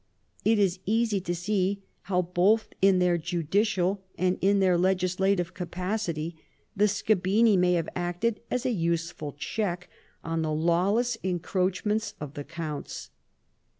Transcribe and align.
It 0.43 0.57
is 0.57 0.79
easy 0.87 1.21
to 1.21 1.35
see 1.35 1.83
how, 2.09 2.23
both 2.23 2.69
in 2.81 2.97
their 2.97 3.19
judicial 3.19 4.01
and 4.17 4.39
in 4.41 4.59
their 4.59 4.75
legisla 4.75 5.37
tive 5.37 5.53
capacit}'', 5.53 6.33
the 6.75 6.85
scabini 6.87 7.55
may 7.55 7.73
have 7.73 7.89
acted 7.95 8.41
as 8.49 8.65
a 8.65 8.71
useful 8.71 9.31
check 9.33 9.91
on 10.23 10.41
the 10.41 10.51
lawless 10.51 11.19
encroachments 11.23 12.15
of 12.19 12.33
the 12.33 12.43
counts. 12.43 13.11